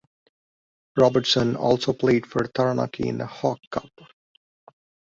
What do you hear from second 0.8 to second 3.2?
Robertson also played for Taranaki in